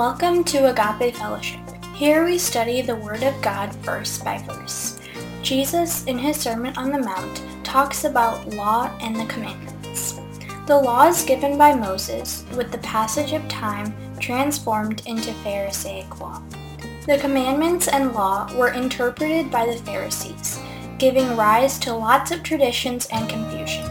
Welcome 0.00 0.44
to 0.44 0.70
Agape 0.70 1.14
Fellowship. 1.14 1.60
Here 1.94 2.24
we 2.24 2.38
study 2.38 2.80
the 2.80 2.96
Word 2.96 3.22
of 3.22 3.38
God 3.42 3.70
verse 3.84 4.16
by 4.16 4.38
verse. 4.38 4.98
Jesus, 5.42 6.04
in 6.06 6.16
his 6.16 6.38
Sermon 6.38 6.74
on 6.78 6.90
the 6.90 6.98
Mount, 6.98 7.42
talks 7.64 8.04
about 8.04 8.48
law 8.54 8.90
and 9.02 9.14
the 9.14 9.26
commandments. 9.26 10.18
The 10.66 10.78
laws 10.78 11.22
given 11.22 11.58
by 11.58 11.74
Moses, 11.74 12.46
with 12.56 12.72
the 12.72 12.78
passage 12.78 13.34
of 13.34 13.46
time, 13.48 13.94
transformed 14.18 15.02
into 15.04 15.34
Pharisaic 15.44 16.18
law. 16.18 16.42
The 17.06 17.18
commandments 17.18 17.86
and 17.86 18.14
law 18.14 18.50
were 18.56 18.72
interpreted 18.72 19.50
by 19.50 19.66
the 19.66 19.76
Pharisees, 19.82 20.58
giving 20.96 21.36
rise 21.36 21.78
to 21.80 21.94
lots 21.94 22.30
of 22.30 22.42
traditions 22.42 23.06
and 23.12 23.28
confusion. 23.28 23.84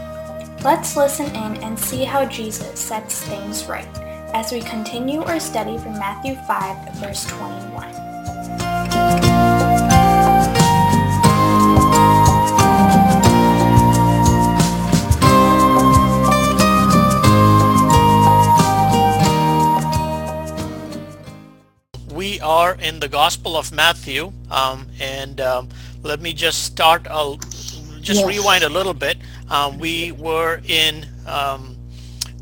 Let's 0.64 0.96
listen 0.96 1.26
in 1.26 1.62
and 1.62 1.78
see 1.78 2.02
how 2.02 2.24
Jesus 2.24 2.80
sets 2.80 3.22
things 3.22 3.66
right 3.66 4.09
as 4.34 4.52
we 4.52 4.60
continue 4.60 5.22
our 5.22 5.40
study 5.40 5.76
from 5.78 5.98
Matthew 5.98 6.34
5, 6.46 6.94
verse 6.96 7.24
21. 7.26 9.00
We 22.12 22.40
are 22.40 22.74
in 22.74 22.98
the 23.00 23.08
Gospel 23.08 23.56
of 23.56 23.72
Matthew, 23.72 24.32
um, 24.50 24.88
and 25.00 25.40
um, 25.40 25.68
let 26.02 26.20
me 26.20 26.32
just 26.32 26.64
start. 26.64 27.06
I'll 27.08 27.36
just 28.00 28.20
Yes. 28.20 28.26
rewind 28.26 28.64
a 28.64 28.68
little 28.68 28.94
bit. 28.94 29.18
Um, 29.48 29.78
we 29.78 30.12
were 30.12 30.60
in 30.66 31.06
um, 31.26 31.76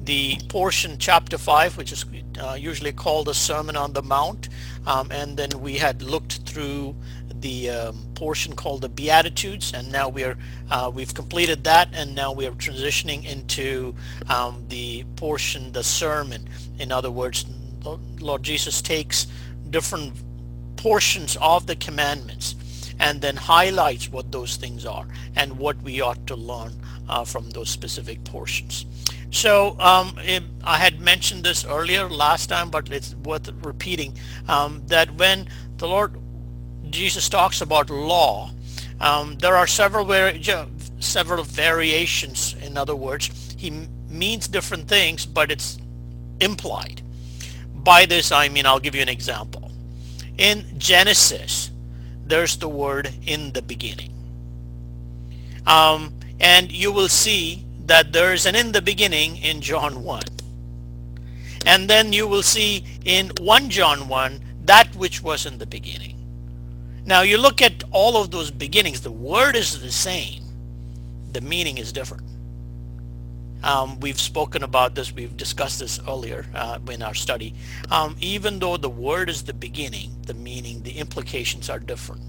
the 0.09 0.39
portion 0.49 0.97
chapter 0.99 1.37
5 1.37 1.77
which 1.77 1.93
is 1.93 2.07
uh, 2.41 2.57
usually 2.59 2.93
called 2.93 3.27
the 3.27 3.35
Sermon 3.35 3.77
on 3.77 3.93
the 3.93 4.03
Mount 4.03 4.49
um, 4.87 5.13
and 5.13 5.37
then 5.37 5.51
we 5.61 5.77
had 5.77 6.01
looked 6.01 6.39
through 6.49 6.97
the 7.41 7.69
um, 7.69 8.07
portion 8.15 8.57
called 8.57 8.81
the 8.81 8.89
Beatitudes 8.89 9.75
and 9.75 9.93
now 9.93 10.09
we 10.09 10.25
are 10.25 10.39
uh, 10.71 10.91
we've 10.93 11.13
completed 11.13 11.63
that 11.65 11.91
and 11.93 12.15
now 12.15 12.33
we 12.33 12.47
are 12.47 12.53
transitioning 12.53 13.31
into 13.31 13.95
um, 14.31 14.65
the 14.69 15.05
portion 15.17 15.73
the 15.73 15.85
sermon 15.85 16.49
in 16.79 16.91
other 16.91 17.11
words 17.11 17.45
Lord 18.19 18.43
Jesus 18.43 18.81
takes 18.81 19.27
different 19.69 20.15
portions 20.77 21.37
of 21.39 21.67
the 21.67 21.77
commandments 21.77 22.55
and 22.99 23.21
then 23.21 23.37
highlights 23.37 24.09
what 24.09 24.33
those 24.33 24.57
things 24.57 24.87
are 24.87 25.07
and 25.37 25.59
what 25.59 25.77
we 25.83 26.01
ought 26.01 26.27
to 26.27 26.35
learn 26.35 26.73
uh, 27.09 27.25
from 27.25 27.51
those 27.51 27.69
specific 27.69 28.23
portions. 28.25 28.87
So 29.31 29.77
um, 29.79 30.19
it, 30.23 30.43
I 30.65 30.79
had 30.79 31.01
mentioned 31.01 31.45
this 31.45 31.65
earlier 31.65 32.09
last 32.09 32.49
time, 32.49 32.71
but 32.71 32.91
it's 32.91 33.15
worth 33.15 33.51
repeating 33.63 34.17
um, 34.49 34.83
that 34.87 35.15
when 35.15 35.49
the 35.77 35.87
Lord 35.87 36.19
Jesus 36.91 37.29
talks 37.29 37.61
about 37.61 37.91
law, 37.91 38.51
um, 39.01 39.37
there 39.39 39.55
are 39.55 39.67
several 39.67 40.05
vari- 40.05 40.43
several 41.01 41.45
variations. 41.45 42.57
In 42.63 42.77
other 42.77 42.97
words, 42.97 43.55
he 43.59 43.71
means 44.09 44.49
different 44.49 44.89
things, 44.89 45.27
but 45.27 45.51
it's 45.51 45.79
implied. 46.41 47.03
By 47.75 48.07
this, 48.07 48.33
I 48.33 48.49
mean 48.49 48.67
I'll 48.67 48.81
give 48.81 48.95
you 48.95 49.03
an 49.03 49.09
example. 49.09 49.71
In 50.39 50.79
Genesis, 50.79 51.71
there's 52.25 52.57
the 52.57 52.69
word 52.69 53.13
in 53.27 53.53
the 53.53 53.63
beginning. 53.63 54.15
Um, 55.67 56.15
and 56.41 56.73
you 56.73 56.93
will 56.93 57.09
see 57.09 57.65
that 57.89 58.13
there's 58.13 58.47
an 58.47 58.55
in 58.55 58.73
the 58.73 58.83
beginning 58.83 59.39
in 59.39 59.61
John 59.61 60.05
1. 60.05 60.23
And 61.67 61.89
then 61.91 62.13
you 62.13 62.29
will 62.29 62.43
see 62.43 62.85
in 63.05 63.31
1 63.41 63.71
John 63.71 64.09
1 64.09 64.41
that 64.65 64.95
which 64.95 65.23
was 65.23 65.47
in 65.47 65.59
the 65.59 65.67
beginning. 65.67 66.15
Now 67.05 67.23
you 67.23 67.39
look 67.39 67.63
at 67.63 67.85
all 67.91 68.19
of 68.19 68.31
those 68.31 68.51
beginnings, 68.51 69.01
the 69.01 69.11
word 69.11 69.57
is 69.57 69.81
the 69.81 69.91
same, 69.91 70.45
the 71.33 71.41
meaning 71.41 71.79
is 71.79 71.91
different. 71.91 72.25
Um, 73.65 73.99
we've 74.01 74.21
spoken 74.21 74.63
about 74.63 74.95
this, 74.95 75.13
we've 75.13 75.37
discussed 75.37 75.81
this 75.81 75.99
earlier 76.07 76.45
uh, 76.55 76.79
in 76.91 77.03
our 77.03 77.15
study. 77.15 77.55
Um, 77.91 78.17
even 78.21 78.59
though 78.59 78.77
the 78.77 78.91
word 78.91 79.31
is 79.31 79.43
the 79.43 79.55
beginning, 79.55 80.15
the 80.27 80.35
meaning, 80.35 80.83
the 80.83 80.99
implications 80.99 81.69
are 81.71 81.79
different. 81.79 82.23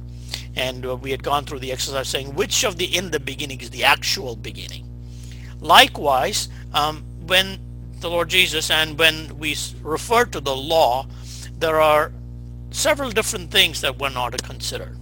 And 0.55 0.85
uh, 0.85 0.95
we 0.95 1.11
had 1.11 1.21
gone 1.21 1.45
through 1.45 1.59
the 1.59 1.71
exercise 1.71 2.07
saying 2.07 2.33
which 2.33 2.63
of 2.63 2.77
the 2.77 2.97
in 2.97 3.11
the 3.11 3.19
beginning 3.19 3.59
is 3.61 3.69
the 3.69 3.83
actual 3.83 4.35
beginning. 4.35 4.88
Likewise, 5.61 6.49
um, 6.73 7.03
when 7.25 7.59
the 7.99 8.09
Lord 8.09 8.29
Jesus 8.29 8.69
and 8.69 8.97
when 8.97 9.37
we 9.37 9.55
refer 9.81 10.25
to 10.25 10.39
the 10.39 10.55
law, 10.55 11.05
there 11.57 11.81
are 11.81 12.11
several 12.71 13.11
different 13.11 13.51
things 13.51 13.81
that 13.81 13.97
we're 13.97 14.09
not 14.09 14.37
to 14.37 14.43
consider. 14.43 14.95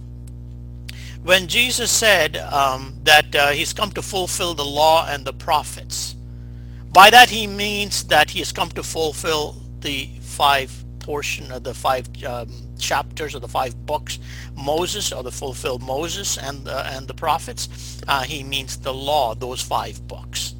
When 1.22 1.48
Jesus 1.48 1.90
said 1.90 2.36
um, 2.36 2.98
that 3.04 3.34
uh, 3.34 3.48
he's 3.48 3.72
come 3.72 3.90
to 3.92 4.02
fulfill 4.02 4.54
the 4.54 4.64
law 4.64 5.06
and 5.08 5.24
the 5.24 5.32
prophets, 5.32 6.16
by 6.92 7.10
that 7.10 7.30
he 7.30 7.46
means 7.46 8.04
that 8.04 8.30
he 8.30 8.38
has 8.38 8.52
come 8.52 8.70
to 8.70 8.82
fulfill 8.82 9.56
the 9.80 10.08
five 10.20 10.72
portion 11.00 11.52
of 11.52 11.64
the 11.64 11.74
five 11.74 12.08
um, 12.24 12.67
chapters 12.78 13.34
of 13.34 13.42
the 13.42 13.48
five 13.48 13.86
books 13.86 14.18
Moses 14.54 15.12
or 15.12 15.22
the 15.22 15.32
fulfilled 15.32 15.82
Moses 15.82 16.38
and 16.38 16.64
the, 16.64 16.86
and 16.86 17.06
the 17.06 17.14
prophets 17.14 18.00
uh, 18.08 18.22
he 18.22 18.42
means 18.42 18.78
the 18.78 18.94
law 18.94 19.34
those 19.34 19.60
five 19.62 20.06
books. 20.08 20.54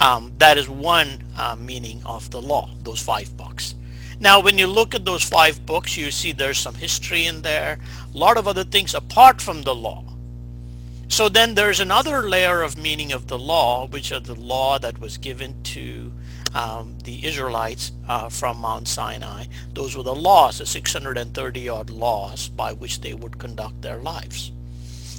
Um, 0.00 0.32
that 0.38 0.56
is 0.56 0.68
one 0.68 1.22
uh, 1.36 1.56
meaning 1.56 2.02
of 2.04 2.30
the 2.30 2.40
law 2.40 2.70
those 2.82 3.00
five 3.00 3.36
books. 3.36 3.74
Now 4.18 4.40
when 4.40 4.58
you 4.58 4.66
look 4.66 4.94
at 4.94 5.04
those 5.04 5.22
five 5.22 5.64
books 5.66 5.96
you 5.96 6.10
see 6.10 6.32
there's 6.32 6.58
some 6.58 6.74
history 6.74 7.26
in 7.26 7.42
there 7.42 7.78
a 8.14 8.18
lot 8.18 8.36
of 8.36 8.48
other 8.48 8.64
things 8.64 8.94
apart 8.94 9.40
from 9.40 9.62
the 9.62 9.74
law. 9.74 10.04
So 11.10 11.28
then 11.28 11.56
there's 11.56 11.80
another 11.80 12.28
layer 12.28 12.62
of 12.62 12.78
meaning 12.78 13.10
of 13.10 13.26
the 13.26 13.36
law, 13.36 13.88
which 13.88 14.12
are 14.12 14.20
the 14.20 14.36
law 14.36 14.78
that 14.78 15.00
was 15.00 15.18
given 15.18 15.60
to 15.64 16.12
um, 16.54 16.96
the 17.04 17.24
Israelites 17.24 17.92
uh, 18.08 18.28
from 18.28 18.58
Mount 18.58 18.88
Sinai. 18.88 19.44
Those 19.74 19.96
were 19.96 20.02
the 20.02 20.14
laws, 20.14 20.58
the 20.58 20.66
630 20.66 21.68
odd 21.68 21.90
laws 21.90 22.48
by 22.48 22.72
which 22.72 23.00
they 23.00 23.14
would 23.14 23.38
conduct 23.38 23.82
their 23.82 23.98
lives. 23.98 24.52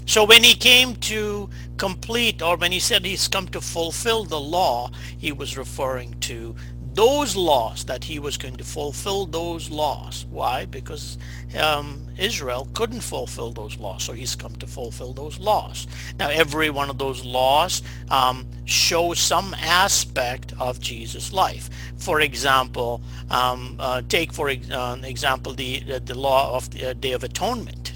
So 0.05 0.25
when 0.25 0.43
he 0.43 0.55
came 0.55 0.95
to 0.95 1.49
complete, 1.77 2.41
or 2.41 2.57
when 2.57 2.71
he 2.71 2.79
said 2.79 3.05
he's 3.05 3.27
come 3.27 3.47
to 3.49 3.61
fulfill 3.61 4.25
the 4.25 4.39
law, 4.39 4.91
he 5.17 5.31
was 5.31 5.57
referring 5.57 6.19
to 6.21 6.55
those 6.93 7.35
laws 7.35 7.85
that 7.85 8.03
he 8.03 8.19
was 8.19 8.37
going 8.37 8.57
to 8.57 8.63
fulfill 8.63 9.25
those 9.25 9.69
laws. 9.69 10.25
Why? 10.29 10.65
Because 10.65 11.17
um, 11.57 12.07
Israel 12.17 12.67
couldn't 12.73 13.01
fulfill 13.01 13.51
those 13.51 13.77
laws, 13.77 14.03
so 14.03 14.13
he's 14.13 14.35
come 14.35 14.55
to 14.57 14.67
fulfill 14.67 15.13
those 15.13 15.39
laws. 15.39 15.87
Now, 16.19 16.29
every 16.29 16.69
one 16.69 16.89
of 16.89 16.97
those 16.97 17.23
laws 17.23 17.81
um, 18.09 18.45
shows 18.65 19.19
some 19.19 19.53
aspect 19.55 20.53
of 20.59 20.79
Jesus' 20.79 21.31
life. 21.31 21.69
For 21.97 22.21
example, 22.21 23.01
um, 23.29 23.77
uh, 23.79 24.01
take 24.09 24.33
for 24.33 24.49
uh, 24.49 24.97
example 25.03 25.53
the 25.53 25.99
the 25.99 26.15
law 26.15 26.55
of 26.55 26.69
the 26.71 26.89
uh, 26.89 26.93
Day 26.93 27.13
of 27.13 27.23
Atonement. 27.23 27.90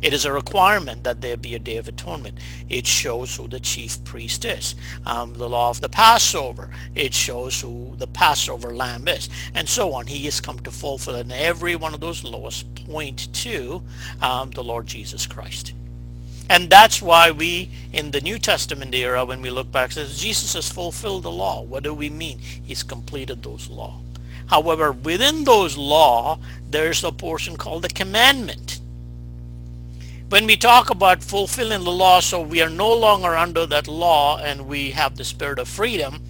It 0.00 0.12
is 0.12 0.24
a 0.24 0.32
requirement 0.32 1.02
that 1.02 1.20
there 1.20 1.36
be 1.36 1.56
a 1.56 1.58
day 1.58 1.76
of 1.76 1.88
atonement. 1.88 2.38
It 2.68 2.86
shows 2.86 3.34
who 3.34 3.48
the 3.48 3.58
chief 3.58 4.02
priest 4.04 4.44
is. 4.44 4.76
Um, 5.04 5.34
the 5.34 5.48
law 5.48 5.70
of 5.70 5.80
the 5.80 5.88
Passover, 5.88 6.70
it 6.94 7.12
shows 7.12 7.60
who 7.60 7.94
the 7.96 8.06
Passover 8.06 8.74
lamb 8.74 9.08
is, 9.08 9.28
and 9.54 9.68
so 9.68 9.92
on. 9.94 10.06
He 10.06 10.24
has 10.26 10.40
come 10.40 10.60
to 10.60 10.70
fulfill, 10.70 11.16
and 11.16 11.32
every 11.32 11.74
one 11.74 11.94
of 11.94 12.00
those 12.00 12.22
laws 12.22 12.62
point 12.62 13.32
to 13.34 13.82
um, 14.22 14.50
the 14.50 14.62
Lord 14.62 14.86
Jesus 14.86 15.26
Christ. 15.26 15.72
And 16.48 16.70
that's 16.70 17.02
why 17.02 17.32
we, 17.32 17.70
in 17.92 18.12
the 18.12 18.20
New 18.20 18.38
Testament 18.38 18.94
era, 18.94 19.24
when 19.24 19.42
we 19.42 19.50
look 19.50 19.70
back, 19.70 19.92
says 19.92 20.18
Jesus 20.18 20.54
has 20.54 20.70
fulfilled 20.70 21.24
the 21.24 21.30
law. 21.30 21.60
What 21.60 21.82
do 21.82 21.92
we 21.92 22.08
mean? 22.08 22.38
He's 22.38 22.84
completed 22.84 23.42
those 23.42 23.68
law. 23.68 24.00
However, 24.46 24.92
within 24.92 25.44
those 25.44 25.76
law, 25.76 26.38
there's 26.70 27.04
a 27.04 27.12
portion 27.12 27.56
called 27.56 27.82
the 27.82 27.88
commandment 27.88 28.80
when 30.28 30.44
we 30.44 30.56
talk 30.56 30.90
about 30.90 31.22
fulfilling 31.22 31.84
the 31.84 31.90
law, 31.90 32.20
so 32.20 32.42
we 32.42 32.60
are 32.60 32.68
no 32.68 32.92
longer 32.92 33.34
under 33.34 33.64
that 33.64 33.88
law 33.88 34.38
and 34.38 34.66
we 34.66 34.90
have 34.90 35.16
the 35.16 35.24
spirit 35.24 35.58
of 35.58 35.68
freedom, 35.68 36.22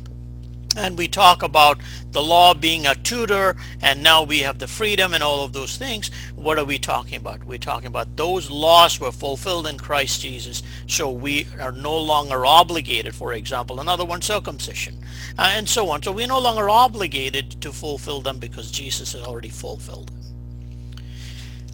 and 0.77 0.97
we 0.97 1.09
talk 1.09 1.43
about 1.43 1.81
the 2.13 2.23
law 2.23 2.55
being 2.55 2.87
a 2.87 2.95
tutor 2.95 3.57
and 3.83 4.01
now 4.01 4.23
we 4.23 4.39
have 4.39 4.61
the 4.61 4.69
freedom 4.69 5.15
and 5.15 5.23
all 5.25 5.45
of 5.45 5.53
those 5.53 5.77
things, 5.77 6.13
what 6.37 6.59
are 6.61 6.65
we 6.65 6.79
talking 6.79 7.17
about? 7.17 7.43
We're 7.43 7.59
talking 7.59 7.89
about 7.89 8.17
those 8.17 8.49
laws 8.49 9.01
were 9.01 9.11
fulfilled 9.11 9.67
in 9.67 9.79
Christ 9.79 10.21
Jesus, 10.21 10.63
so 10.87 11.11
we 11.11 11.49
are 11.59 11.73
no 11.73 11.99
longer 11.99 12.47
obligated, 12.47 13.17
for 13.17 13.33
example, 13.33 13.81
another 13.81 14.05
one, 14.05 14.23
circumcision, 14.23 15.03
uh, 15.37 15.51
and 15.55 15.69
so 15.69 15.91
on. 15.91 16.05
So 16.05 16.13
we're 16.13 16.29
no 16.29 16.39
longer 16.39 16.71
obligated 16.71 17.61
to 17.63 17.73
fulfill 17.73 18.21
them 18.21 18.39
because 18.39 18.71
Jesus 18.71 19.13
has 19.15 19.23
already 19.23 19.49
fulfilled 19.49 20.11
them. 20.11 20.28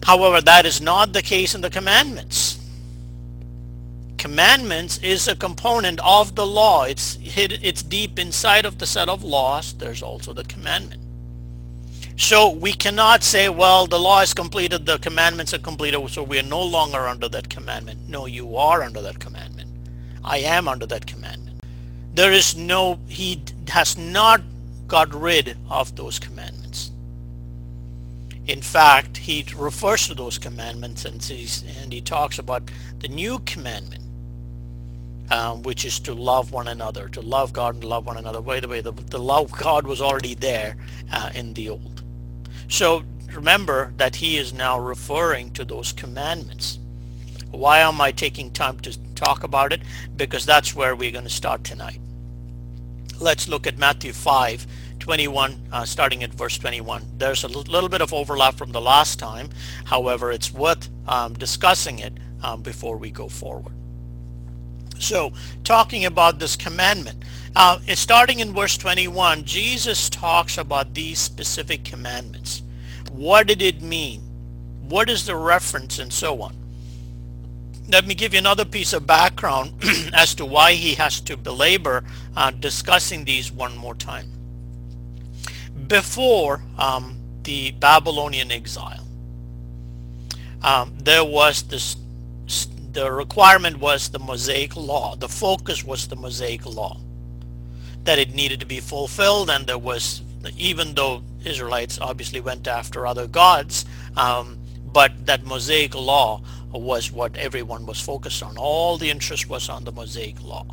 However, 0.05 0.39
that 0.39 0.67
is 0.67 0.81
not 0.81 1.13
the 1.13 1.23
case 1.23 1.55
in 1.55 1.61
the 1.61 1.69
commandments. 1.71 2.59
Commandments 4.19 4.99
is 4.99 5.27
a 5.27 5.35
component 5.35 5.99
of 6.01 6.35
the 6.35 6.45
law. 6.45 6.83
It's 6.83 7.15
hid, 7.15 7.59
it's 7.63 7.81
deep 7.81 8.19
inside 8.19 8.65
of 8.65 8.77
the 8.77 8.85
set 8.85 9.09
of 9.09 9.23
laws. 9.23 9.73
There's 9.73 10.03
also 10.03 10.31
the 10.31 10.43
commandment. 10.43 11.01
So 12.17 12.51
we 12.51 12.73
cannot 12.73 13.23
say, 13.23 13.49
well, 13.49 13.87
the 13.87 13.99
law 13.99 14.21
is 14.21 14.35
completed, 14.35 14.85
the 14.85 14.99
commandments 14.99 15.55
are 15.55 15.59
completed, 15.59 16.07
so 16.11 16.21
we 16.21 16.37
are 16.37 16.43
no 16.43 16.61
longer 16.61 17.07
under 17.07 17.27
that 17.29 17.49
commandment. 17.49 18.07
No, 18.07 18.27
you 18.27 18.57
are 18.57 18.83
under 18.83 19.01
that 19.01 19.19
commandment. 19.19 19.71
I 20.23 20.37
am 20.37 20.67
under 20.67 20.85
that 20.85 21.07
commandment. 21.07 21.61
There 22.13 22.31
is 22.31 22.55
no, 22.55 22.99
he 23.07 23.41
has 23.69 23.97
not 23.97 24.41
got 24.85 25.11
rid 25.15 25.57
of 25.67 25.95
those 25.95 26.19
commandments. 26.19 26.64
In 28.47 28.61
fact, 28.61 29.17
he 29.17 29.45
refers 29.55 30.07
to 30.07 30.13
those 30.13 30.37
commandments 30.37 31.05
and, 31.05 31.15
and 31.79 31.91
he 31.91 32.01
talks 32.01 32.37
about 32.37 32.69
the 32.99 33.07
new 33.07 33.39
commandment, 33.39 34.03
um, 35.31 35.63
which 35.63 35.83
is 35.83 35.99
to 36.01 36.13
love 36.13 36.51
one 36.51 36.67
another, 36.67 37.09
to 37.09 37.21
love 37.21 37.53
God 37.53 37.75
and 37.75 37.83
love 37.83 38.05
one 38.05 38.17
another. 38.17 38.41
By 38.41 38.59
the 38.59 38.67
way, 38.67 38.81
the, 38.81 38.91
the 38.91 39.17
love 39.17 39.51
God 39.51 39.87
was 39.87 39.99
already 39.99 40.35
there 40.35 40.77
uh, 41.11 41.31
in 41.33 41.53
the 41.55 41.69
old. 41.69 42.03
So 42.67 43.03
remember 43.33 43.93
that 43.97 44.15
he 44.15 44.37
is 44.37 44.53
now 44.53 44.79
referring 44.79 45.51
to 45.53 45.65
those 45.65 45.91
commandments. 45.91 46.77
Why 47.49 47.79
am 47.79 47.99
I 47.99 48.11
taking 48.11 48.51
time 48.51 48.79
to 48.81 48.97
talk 49.15 49.43
about 49.43 49.73
it? 49.73 49.81
Because 50.15 50.45
that's 50.45 50.75
where 50.75 50.95
we're 50.95 51.11
going 51.11 51.23
to 51.23 51.29
start 51.29 51.63
tonight. 51.63 51.99
Let's 53.19 53.47
look 53.47 53.65
at 53.65 53.77
Matthew 53.77 54.13
5, 54.13 54.67
21, 55.05 55.67
uh, 55.71 55.85
starting 55.85 56.23
at 56.23 56.33
verse 56.33 56.57
21. 56.57 57.05
There's 57.19 57.43
a 57.43 57.47
little 57.47 57.89
bit 57.89 58.01
of 58.01 58.11
overlap 58.11 58.55
from 58.55 58.71
the 58.71 58.81
last 58.81 59.19
time. 59.19 59.51
However, 59.83 60.31
it's 60.31 60.51
worth 60.51 60.89
um, 61.07 61.33
discussing 61.35 61.99
it 61.99 62.13
um, 62.41 62.63
before 62.63 62.97
we 62.97 63.11
go 63.11 63.29
forward. 63.29 63.73
So 64.97 65.31
talking 65.63 66.05
about 66.05 66.39
this 66.39 66.55
commandment, 66.55 67.23
uh, 67.55 67.77
starting 67.93 68.39
in 68.39 68.51
verse 68.51 68.79
21, 68.79 69.43
Jesus 69.43 70.09
talks 70.09 70.57
about 70.57 70.95
these 70.95 71.19
specific 71.19 71.85
commandments. 71.85 72.63
What 73.11 73.45
did 73.45 73.61
it 73.61 73.83
mean? 73.83 74.21
What 74.89 75.07
is 75.07 75.27
the 75.27 75.35
reference 75.35 75.99
and 75.99 76.11
so 76.11 76.41
on? 76.41 76.55
Let 77.89 78.07
me 78.07 78.15
give 78.15 78.33
you 78.33 78.39
another 78.39 78.65
piece 78.65 78.91
of 78.93 79.05
background 79.05 79.75
as 80.15 80.33
to 80.33 80.47
why 80.47 80.73
he 80.73 80.95
has 80.95 81.21
to 81.21 81.37
belabor 81.37 82.03
uh, 82.35 82.49
discussing 82.49 83.23
these 83.23 83.51
one 83.51 83.77
more 83.77 83.93
time. 83.93 84.34
Before 85.87 86.61
um, 86.77 87.17
the 87.43 87.71
Babylonian 87.71 88.51
exile, 88.51 89.05
um, 90.61 90.97
there 90.99 91.23
was 91.23 91.63
this, 91.63 91.95
the 92.91 93.11
requirement 93.11 93.79
was 93.79 94.09
the 94.09 94.19
Mosaic 94.19 94.75
law. 94.75 95.15
The 95.15 95.29
focus 95.29 95.83
was 95.83 96.07
the 96.07 96.15
Mosaic 96.15 96.65
law. 96.65 96.97
That 98.03 98.19
it 98.19 98.33
needed 98.33 98.59
to 98.59 98.65
be 98.65 98.79
fulfilled 98.79 99.49
and 99.49 99.67
there 99.67 99.77
was 99.77 100.21
even 100.57 100.93
though 100.93 101.23
Israelites 101.43 101.99
obviously 101.99 102.39
went 102.39 102.67
after 102.67 103.07
other 103.07 103.25
gods 103.25 103.83
um, 104.15 104.59
but 104.85 105.25
that 105.25 105.43
Mosaic 105.43 105.95
law 105.95 106.41
was 106.71 107.11
what 107.11 107.35
everyone 107.35 107.85
was 107.85 107.99
focused 107.99 108.43
on. 108.43 108.57
All 108.57 108.97
the 108.97 109.09
interest 109.09 109.49
was 109.49 109.69
on 109.69 109.83
the 109.83 109.91
Mosaic 109.91 110.41
law. 110.41 110.65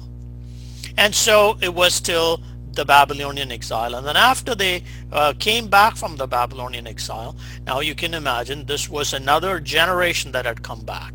And 0.97 1.15
so 1.15 1.59
it 1.61 1.73
was 1.73 2.01
till 2.01 2.41
the 2.73 2.85
Babylonian 2.85 3.53
exile 3.53 3.95
and 3.95 4.07
then 4.07 4.17
after 4.17 4.55
they 4.55 4.83
uh, 5.13 5.33
came 5.39 5.69
back 5.69 5.97
from 5.97 6.17
the 6.17 6.27
Babylonian 6.27 6.87
exile 6.87 7.37
now 7.67 7.81
you 7.81 7.95
can 7.95 8.15
imagine 8.15 8.67
this 8.67 8.89
was 8.89 9.13
another 9.13 9.61
generation 9.61 10.33
that 10.33 10.45
had 10.45 10.63
come 10.63 10.81
back 10.85 11.13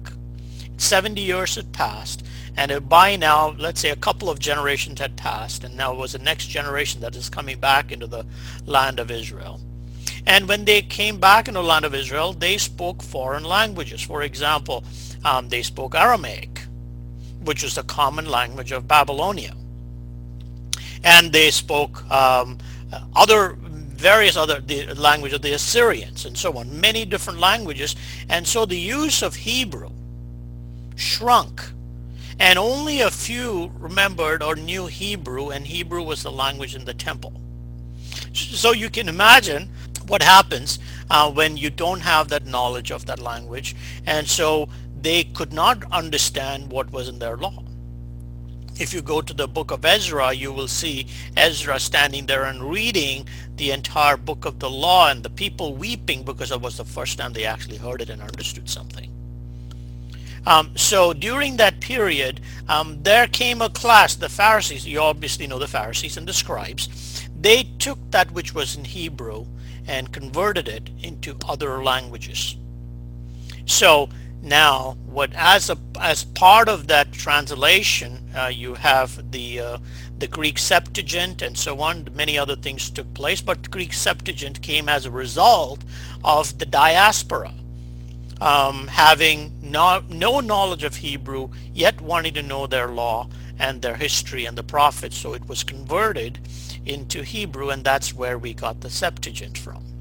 70 0.78 1.22
years 1.22 1.56
had 1.56 1.74
passed 1.74 2.24
and 2.58 2.90
by 2.90 3.16
now, 3.16 3.52
let's 3.60 3.80
say 3.80 3.92
a 3.92 3.96
couple 3.96 4.32
of 4.32 4.40
generations 4.40 5.00
had 5.00 5.16
passed, 5.16 5.64
and 5.64 5.78
now 5.78 5.94
it 5.94 5.98
was 5.98 6.14
the 6.14 6.20
next 6.20 6.48
generation 6.48 7.02
that 7.02 7.16
is 7.16 7.30
coming 7.30 7.60
back 7.60 7.92
into 7.92 8.08
the 8.08 8.26
land 8.66 9.00
of 9.00 9.12
Israel. 9.12 9.62
And 10.26 10.50
when 10.50 10.66
they 10.66 10.82
came 10.82 11.20
back 11.20 11.48
into 11.48 11.62
the 11.62 11.68
land 11.68 11.86
of 11.86 11.94
Israel, 11.94 12.34
they 12.34 12.58
spoke 12.58 13.04
foreign 13.04 13.44
languages. 13.44 14.02
For 14.02 14.24
example, 14.24 14.84
um, 15.24 15.50
they 15.50 15.62
spoke 15.62 15.94
Aramaic, 15.94 16.62
which 17.44 17.62
was 17.62 17.76
the 17.76 17.84
common 17.84 18.26
language 18.28 18.72
of 18.72 18.88
Babylonia. 18.88 19.54
And 21.04 21.32
they 21.32 21.52
spoke 21.52 22.10
um, 22.12 22.58
other 23.16 23.58
various 23.60 24.38
other 24.38 24.62
the 24.62 24.94
language 24.94 25.34
of 25.34 25.42
the 25.42 25.54
Assyrians 25.54 26.26
and 26.26 26.38
so 26.38 26.56
on, 26.58 26.80
many 26.80 27.06
different 27.06 27.40
languages. 27.40 27.96
And 28.30 28.48
so 28.48 28.66
the 28.66 28.78
use 28.78 29.22
of 29.24 29.36
Hebrew 29.36 29.90
shrunk 30.96 31.62
and 32.40 32.60
only 32.60 33.02
a 33.02 33.10
few 33.10 33.72
remembered 33.80 34.44
or 34.44 34.56
knew 34.56 34.86
Hebrew, 34.86 35.50
and 35.50 35.66
Hebrew 35.66 36.04
was 36.04 36.22
the 36.24 36.32
language 36.32 36.76
in 36.76 36.86
the 36.86 36.94
temple. 36.94 37.34
So 38.34 38.72
you 38.74 38.90
can 38.90 39.10
imagine 39.10 39.70
what 40.08 40.22
happens 40.22 40.80
uh, 41.10 41.32
when 41.32 41.58
you 41.58 41.70
don't 41.70 42.02
have 42.02 42.30
that 42.30 42.46
knowledge 42.46 42.92
of 42.92 43.06
that 43.08 43.20
language, 43.20 43.76
and 44.06 44.28
so 44.28 44.70
they 45.02 45.24
could 45.24 45.52
not 45.52 45.84
understand 45.92 46.72
what 46.72 46.92
was 46.92 47.08
in 47.08 47.20
their 47.20 47.38
law. 47.38 47.64
If 48.80 48.94
you 48.94 49.02
go 49.02 49.22
to 49.22 49.34
the 49.34 49.48
book 49.48 49.72
of 49.72 49.84
Ezra, 49.84 50.34
you 50.34 50.54
will 50.54 50.68
see 50.68 51.08
Ezra 51.36 51.80
standing 51.80 52.28
there 52.28 52.44
and 52.44 52.70
reading 52.70 53.28
the 53.56 53.72
entire 53.72 54.18
book 54.18 54.46
of 54.46 54.60
the 54.60 54.70
law 54.70 55.10
and 55.10 55.24
the 55.24 55.32
people 55.32 55.76
weeping 55.76 56.24
because 56.24 56.52
it 56.52 56.62
was 56.62 56.78
the 56.78 56.86
first 56.86 57.18
time 57.18 57.34
they 57.34 57.46
actually 57.46 57.78
heard 57.78 58.02
it 58.02 58.10
and 58.10 58.22
understood 58.22 58.70
something. 58.70 59.12
Um, 60.46 60.78
so 60.78 61.12
during 61.12 61.58
that 61.58 61.82
period, 61.82 62.40
um, 62.70 63.02
there 63.02 63.28
came 63.28 63.62
a 63.62 63.70
class, 63.70 64.16
the 64.16 64.30
Pharisees, 64.30 64.88
you 64.88 65.00
obviously 65.00 65.48
know 65.48 65.60
the 65.60 65.68
Pharisees 65.68 66.16
and 66.16 66.28
the 66.28 66.34
scribes, 66.34 67.28
they 67.40 67.64
took 67.80 68.00
that 68.12 68.32
which 68.32 68.54
was 68.54 68.76
in 68.76 68.86
Hebrew 68.86 69.48
and 69.88 70.14
converted 70.14 70.68
it 70.68 70.90
into 71.02 71.36
other 71.48 71.84
languages. 71.84 72.56
So 73.66 74.10
now 74.42 74.98
what 75.06 75.34
as 75.34 75.70
a 75.70 75.78
as 76.00 76.24
part 76.24 76.70
of 76.70 76.88
that 76.88 77.12
translation 77.12 78.30
uh, 78.38 78.48
you 78.48 78.76
have 78.76 79.32
the 79.32 79.60
uh, 79.60 79.78
the 80.20 80.28
Greek 80.28 80.58
Septuagint 80.58 81.42
and 81.42 81.58
so 81.58 81.80
on 81.82 82.08
many 82.14 82.38
other 82.38 82.56
things 82.56 82.90
took 82.90 83.12
place 83.14 83.42
but 83.42 83.72
Greek 83.72 83.94
Septuagint 83.94 84.62
came 84.62 84.90
as 84.90 85.06
a 85.06 85.12
result 85.12 85.84
of 86.24 86.58
the 86.60 86.66
diaspora 86.66 87.54
um, 88.42 88.88
having 88.88 89.54
no, 89.62 90.04
no 90.10 90.40
knowledge 90.40 90.84
of 90.84 90.98
Hebrew, 90.98 91.50
yet 91.74 92.00
wanting 92.02 92.34
to 92.36 92.44
know 92.44 92.68
their 92.68 92.88
law 92.88 93.30
and 93.60 93.82
their 93.82 93.96
history 93.96 94.46
and 94.46 94.58
the 94.58 94.64
prophets. 94.64 95.18
So 95.18 95.34
it 95.34 95.48
was 95.48 95.64
converted 95.64 96.40
into 96.86 97.24
Hebrew, 97.24 97.70
and 97.70 97.84
that's 97.84 98.14
where 98.14 98.38
we 98.38 98.54
got 98.54 98.82
the 98.82 98.90
Septuagint 98.90 99.58
from. 99.58 99.97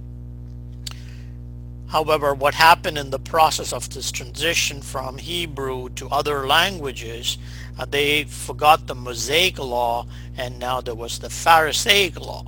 However, 1.89 2.35
what 2.35 2.55
happened 2.55 2.99
in 2.99 3.11
the 3.11 3.19
process 3.19 3.73
of 3.73 3.89
this 3.91 4.11
transition 4.11 4.83
from 4.83 5.19
Hebrew 5.19 5.89
to 5.91 6.09
other 6.09 6.47
languages, 6.47 7.39
uh, 7.79 7.85
they 7.85 8.25
forgot 8.25 8.87
the 8.87 8.95
Mosaic 8.95 9.59
law, 9.59 10.07
and 10.37 10.59
now 10.59 10.81
there 10.81 10.97
was 10.97 11.21
the 11.21 11.31
Pharisaic 11.31 12.19
law. 12.19 12.45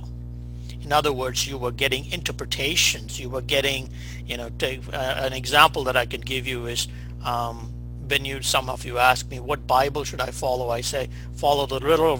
In 0.81 0.91
other 0.91 1.13
words, 1.13 1.47
you 1.47 1.57
were 1.57 1.71
getting 1.71 2.11
interpretations. 2.11 3.19
You 3.19 3.29
were 3.29 3.41
getting, 3.41 3.89
you 4.25 4.37
know, 4.37 4.49
take, 4.57 4.81
uh, 4.91 5.15
an 5.17 5.33
example 5.33 5.83
that 5.85 5.95
I 5.95 6.05
could 6.05 6.25
give 6.25 6.47
you 6.47 6.65
is 6.67 6.87
um, 7.23 7.71
when 8.07 8.25
you, 8.25 8.41
some 8.41 8.69
of 8.69 8.85
you 8.85 8.97
ask 8.97 9.29
me, 9.29 9.39
what 9.39 9.67
Bible 9.67 10.03
should 10.03 10.19
I 10.19 10.31
follow? 10.31 10.69
I 10.69 10.81
say, 10.81 11.09
follow 11.35 11.65
the 11.65 11.79
literal, 11.79 12.17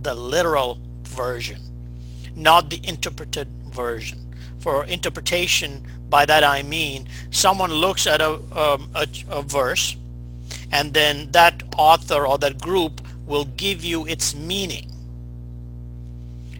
the 0.00 0.14
literal 0.14 0.78
version, 1.02 1.60
not 2.36 2.70
the 2.70 2.80
interpreted 2.84 3.48
version. 3.68 4.23
For 4.64 4.84
interpretation, 4.86 5.86
by 6.08 6.24
that 6.24 6.42
I 6.42 6.62
mean 6.62 7.06
someone 7.30 7.70
looks 7.70 8.06
at 8.06 8.20
a, 8.20 8.32
um, 8.58 8.88
a, 8.94 9.06
a 9.28 9.42
verse 9.42 9.96
and 10.72 10.94
then 10.94 11.30
that 11.32 11.62
author 11.76 12.26
or 12.26 12.38
that 12.38 12.60
group 12.60 13.02
will 13.26 13.44
give 13.44 13.84
you 13.84 14.06
its 14.06 14.34
meaning 14.34 14.90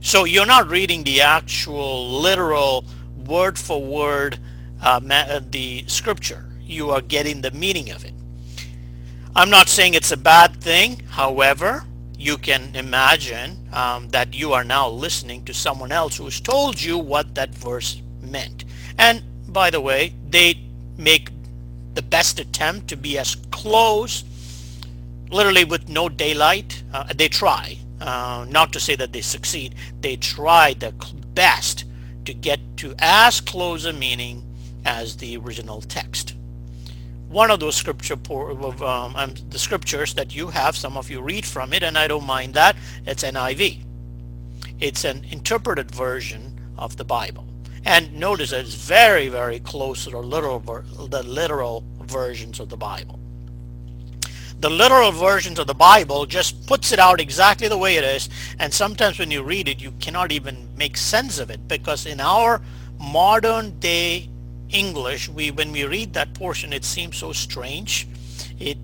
so 0.04 0.24
you're 0.24 0.44
not 0.44 0.68
reading 0.68 1.02
the 1.02 1.22
actual 1.22 2.20
literal 2.20 2.84
word 3.24 3.58
for 3.58 3.82
word 3.82 4.38
uh, 4.82 5.00
uh, 5.10 5.40
the 5.50 5.84
scripture. 5.86 6.44
You 6.60 6.90
are 6.90 7.00
getting 7.00 7.40
the 7.40 7.50
meaning 7.52 7.90
of 7.90 8.04
it. 8.04 8.12
I'm 9.34 9.48
not 9.48 9.70
saying 9.70 9.94
it's 9.94 10.12
a 10.12 10.18
bad 10.18 10.60
thing. 10.60 11.04
However, 11.08 11.84
you 12.24 12.38
can 12.38 12.74
imagine 12.74 13.68
um, 13.74 14.08
that 14.08 14.32
you 14.32 14.54
are 14.54 14.64
now 14.64 14.88
listening 14.88 15.44
to 15.44 15.52
someone 15.52 15.92
else 15.92 16.16
who's 16.16 16.40
told 16.40 16.80
you 16.80 16.96
what 16.96 17.34
that 17.34 17.50
verse 17.50 18.00
meant. 18.22 18.64
And 18.96 19.22
by 19.48 19.68
the 19.68 19.80
way, 19.82 20.14
they 20.30 20.58
make 20.96 21.28
the 21.92 22.00
best 22.00 22.40
attempt 22.40 22.88
to 22.88 22.96
be 22.96 23.18
as 23.18 23.34
close, 23.50 24.24
literally 25.30 25.64
with 25.64 25.90
no 25.90 26.08
daylight. 26.08 26.82
Uh, 26.94 27.12
they 27.14 27.28
try 27.28 27.76
uh, 28.00 28.46
not 28.48 28.72
to 28.72 28.80
say 28.80 28.96
that 28.96 29.12
they 29.12 29.20
succeed, 29.20 29.74
they 30.00 30.16
try 30.16 30.72
their 30.72 30.92
best 31.34 31.84
to 32.24 32.32
get 32.32 32.58
to 32.78 32.94
as 33.00 33.42
close 33.42 33.84
a 33.84 33.92
meaning 33.92 34.42
as 34.86 35.18
the 35.18 35.36
original 35.36 35.82
text. 35.82 36.34
One 37.34 37.50
of 37.50 37.58
those 37.58 37.74
scripture 37.74 38.16
um, 38.30 39.16
um, 39.16 39.34
the 39.50 39.58
scriptures 39.58 40.14
that 40.14 40.36
you 40.36 40.50
have, 40.50 40.76
some 40.76 40.96
of 40.96 41.10
you 41.10 41.20
read 41.20 41.44
from 41.44 41.72
it, 41.72 41.82
and 41.82 41.98
I 41.98 42.06
don't 42.06 42.24
mind 42.24 42.54
that, 42.54 42.76
it's 43.06 43.24
NIV. 43.24 43.84
It's 44.78 45.02
an 45.02 45.24
interpreted 45.24 45.90
version 45.90 46.56
of 46.78 46.96
the 46.96 47.02
Bible. 47.04 47.44
And 47.84 48.14
notice 48.14 48.50
that 48.50 48.60
it's 48.60 48.76
very, 48.76 49.26
very 49.26 49.58
close 49.58 50.04
to 50.04 50.10
the 50.10 50.18
literal, 50.20 50.60
the 50.60 51.24
literal 51.24 51.82
versions 52.02 52.60
of 52.60 52.68
the 52.68 52.76
Bible. 52.76 53.18
The 54.60 54.70
literal 54.70 55.10
versions 55.10 55.58
of 55.58 55.66
the 55.66 55.74
Bible 55.74 56.26
just 56.26 56.68
puts 56.68 56.92
it 56.92 57.00
out 57.00 57.20
exactly 57.20 57.66
the 57.66 57.76
way 57.76 57.96
it 57.96 58.04
is. 58.04 58.28
And 58.60 58.72
sometimes 58.72 59.18
when 59.18 59.32
you 59.32 59.42
read 59.42 59.66
it, 59.66 59.82
you 59.82 59.90
cannot 59.98 60.30
even 60.30 60.68
make 60.76 60.96
sense 60.96 61.40
of 61.40 61.50
it 61.50 61.66
because 61.66 62.06
in 62.06 62.20
our 62.20 62.62
modern 63.00 63.76
day 63.80 64.30
English, 64.70 65.28
we 65.28 65.50
when 65.50 65.72
we 65.72 65.84
read 65.84 66.12
that 66.14 66.34
portion, 66.34 66.72
it 66.72 66.84
seems 66.84 67.16
so 67.16 67.32
strange. 67.32 68.08
It 68.58 68.78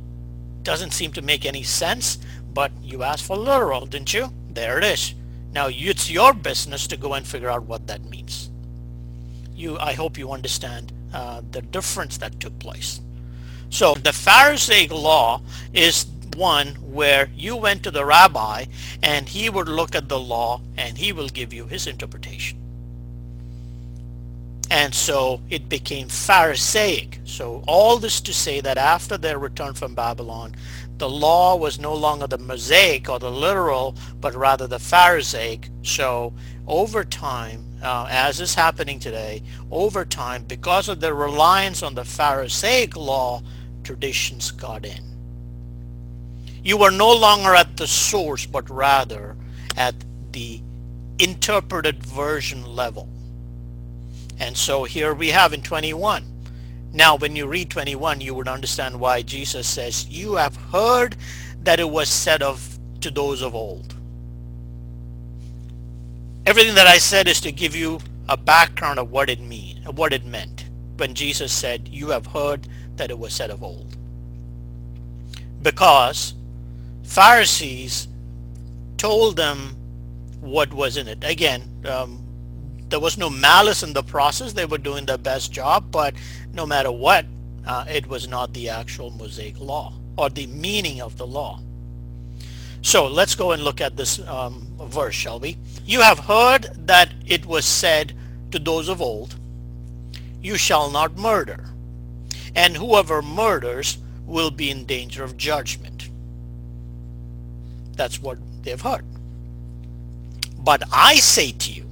doesn't 0.62 0.92
seem 0.92 1.12
to 1.12 1.22
make 1.22 1.46
any 1.46 1.62
sense, 1.62 2.18
but 2.52 2.70
you 2.82 3.02
asked 3.02 3.24
for 3.24 3.36
literal, 3.36 3.86
didn't 3.86 4.14
you? 4.14 4.32
There 4.50 4.78
it 4.78 4.84
is. 4.84 5.14
Now 5.52 5.68
it's 5.70 6.10
your 6.10 6.32
business 6.32 6.86
to 6.88 6.96
go 6.96 7.14
and 7.14 7.26
figure 7.26 7.50
out 7.50 7.64
what 7.64 7.86
that 7.86 8.04
means. 8.04 8.50
You, 9.54 9.78
I 9.78 9.92
hope 9.92 10.16
you 10.16 10.32
understand 10.32 10.92
uh, 11.12 11.42
the 11.50 11.62
difference 11.62 12.18
that 12.18 12.38
took 12.40 12.58
place. 12.58 13.00
So 13.68 13.94
the 13.94 14.12
Pharisaic 14.12 14.90
law 14.92 15.42
is 15.72 16.06
one 16.36 16.68
where 16.76 17.28
you 17.34 17.56
went 17.56 17.82
to 17.82 17.90
the 17.90 18.04
rabbi 18.04 18.66
and 19.02 19.28
he 19.28 19.50
would 19.50 19.68
look 19.68 19.94
at 19.94 20.08
the 20.08 20.18
law 20.18 20.60
and 20.76 20.98
he 20.98 21.12
will 21.12 21.28
give 21.28 21.52
you 21.52 21.66
his 21.66 21.86
interpretation. 21.86 22.59
And 24.70 24.94
so 24.94 25.40
it 25.50 25.68
became 25.68 26.08
Pharisaic. 26.08 27.20
So 27.24 27.64
all 27.66 27.96
this 27.98 28.20
to 28.20 28.32
say 28.32 28.60
that 28.60 28.78
after 28.78 29.18
their 29.18 29.38
return 29.38 29.74
from 29.74 29.96
Babylon, 29.96 30.54
the 30.98 31.10
law 31.10 31.56
was 31.56 31.80
no 31.80 31.92
longer 31.92 32.28
the 32.28 32.38
Mosaic 32.38 33.08
or 33.08 33.18
the 33.18 33.30
literal, 33.30 33.96
but 34.20 34.34
rather 34.34 34.68
the 34.68 34.78
Pharisaic. 34.78 35.68
So 35.82 36.32
over 36.68 37.04
time, 37.04 37.64
uh, 37.82 38.06
as 38.08 38.40
is 38.40 38.54
happening 38.54 39.00
today, 39.00 39.42
over 39.72 40.04
time, 40.04 40.44
because 40.44 40.88
of 40.88 41.00
their 41.00 41.14
reliance 41.14 41.82
on 41.82 41.94
the 41.94 42.04
Pharisaic 42.04 42.96
law, 42.96 43.42
traditions 43.82 44.52
got 44.52 44.84
in. 44.84 45.10
You 46.62 46.82
are 46.84 46.90
no 46.92 47.12
longer 47.12 47.54
at 47.54 47.76
the 47.76 47.86
source, 47.88 48.46
but 48.46 48.70
rather 48.70 49.36
at 49.76 49.94
the 50.30 50.62
interpreted 51.18 52.04
version 52.04 52.64
level. 52.76 53.08
And 54.40 54.56
so 54.56 54.84
here 54.84 55.14
we 55.14 55.28
have 55.28 55.52
in 55.52 55.62
21. 55.62 56.24
Now 56.92 57.16
when 57.16 57.36
you 57.36 57.46
read 57.46 57.70
21, 57.70 58.20
you 58.20 58.34
would 58.34 58.48
understand 58.48 58.98
why 58.98 59.22
Jesus 59.22 59.68
says, 59.68 60.08
you 60.08 60.34
have 60.34 60.56
heard 60.56 61.14
that 61.62 61.78
it 61.78 61.88
was 61.88 62.08
said 62.08 62.42
of 62.42 62.78
to 63.00 63.10
those 63.10 63.42
of 63.42 63.54
old. 63.54 63.94
Everything 66.46 66.74
that 66.74 66.86
I 66.86 66.98
said 66.98 67.28
is 67.28 67.40
to 67.42 67.52
give 67.52 67.76
you 67.76 68.00
a 68.28 68.36
background 68.36 68.98
of 68.98 69.10
what 69.10 69.28
it 69.30 69.40
mean, 69.40 69.84
what 69.94 70.12
it 70.12 70.24
meant 70.24 70.64
when 70.96 71.14
Jesus 71.14 71.52
said, 71.52 71.86
you 71.88 72.08
have 72.08 72.26
heard 72.26 72.66
that 72.96 73.10
it 73.10 73.18
was 73.18 73.34
said 73.34 73.50
of 73.50 73.62
old. 73.62 73.96
Because 75.62 76.34
Pharisees 77.02 78.08
told 78.96 79.36
them 79.36 79.76
what 80.40 80.72
was 80.72 80.96
in 80.96 81.08
it. 81.08 81.22
Again, 81.22 81.84
um, 81.86 82.19
there 82.90 83.00
was 83.00 83.16
no 83.16 83.30
malice 83.30 83.82
in 83.82 83.92
the 83.92 84.02
process. 84.02 84.52
They 84.52 84.66
were 84.66 84.78
doing 84.78 85.06
their 85.06 85.18
best 85.18 85.52
job, 85.52 85.90
but 85.90 86.14
no 86.52 86.66
matter 86.66 86.92
what, 86.92 87.24
uh, 87.66 87.84
it 87.88 88.06
was 88.06 88.28
not 88.28 88.52
the 88.52 88.68
actual 88.68 89.10
Mosaic 89.10 89.58
law 89.58 89.94
or 90.18 90.28
the 90.28 90.46
meaning 90.46 91.00
of 91.00 91.16
the 91.16 91.26
law. 91.26 91.60
So 92.82 93.06
let's 93.06 93.34
go 93.34 93.52
and 93.52 93.62
look 93.62 93.80
at 93.80 93.96
this 93.96 94.18
um, 94.26 94.66
verse, 94.80 95.14
shall 95.14 95.38
we? 95.38 95.56
You 95.84 96.00
have 96.00 96.18
heard 96.18 96.86
that 96.86 97.12
it 97.26 97.46
was 97.46 97.64
said 97.64 98.14
to 98.50 98.58
those 98.58 98.88
of 98.88 99.00
old, 99.00 99.36
you 100.40 100.56
shall 100.56 100.90
not 100.90 101.16
murder 101.16 101.70
and 102.54 102.76
whoever 102.76 103.22
murders 103.22 103.98
will 104.26 104.50
be 104.50 104.70
in 104.70 104.84
danger 104.84 105.24
of 105.24 105.36
judgment. 105.36 106.08
That's 107.92 108.20
what 108.20 108.38
they've 108.62 108.80
heard. 108.80 109.04
But 110.58 110.82
I 110.92 111.16
say 111.16 111.52
to 111.52 111.72
you 111.72 111.89